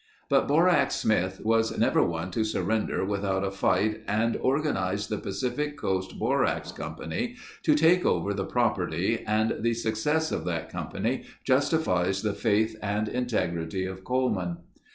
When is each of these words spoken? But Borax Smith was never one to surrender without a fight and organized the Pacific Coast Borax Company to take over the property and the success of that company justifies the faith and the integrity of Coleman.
But 0.29 0.47
Borax 0.47 0.95
Smith 0.95 1.41
was 1.43 1.77
never 1.77 2.01
one 2.03 2.31
to 2.31 2.43
surrender 2.43 3.05
without 3.05 3.43
a 3.43 3.51
fight 3.51 4.01
and 4.07 4.35
organized 4.35 5.11
the 5.11 5.19
Pacific 5.19 5.77
Coast 5.77 6.17
Borax 6.17 6.71
Company 6.71 7.35
to 7.61 7.75
take 7.75 8.03
over 8.03 8.33
the 8.33 8.43
property 8.43 9.23
and 9.27 9.57
the 9.59 9.75
success 9.75 10.31
of 10.31 10.43
that 10.45 10.71
company 10.71 11.25
justifies 11.43 12.23
the 12.23 12.33
faith 12.33 12.75
and 12.81 13.05
the 13.05 13.15
integrity 13.15 13.85
of 13.85 14.03
Coleman. 14.03 14.57